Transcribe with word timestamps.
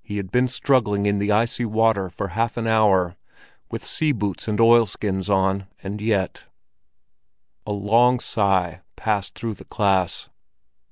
He 0.00 0.18
had 0.18 0.30
been 0.30 0.46
struggling 0.46 1.06
in 1.06 1.18
the 1.18 1.32
icy 1.32 1.64
water 1.64 2.08
for 2.08 2.28
half 2.28 2.56
an 2.56 2.68
hour—with 2.68 3.84
sea 3.84 4.12
boots 4.12 4.46
and 4.46 4.60
oilskins 4.60 5.28
on—and 5.28 6.00
yet—" 6.00 6.44
A 7.66 7.72
long 7.72 8.20
sigh 8.20 8.82
passed 8.94 9.34
through 9.36 9.54
the 9.54 9.64
class. 9.64 10.28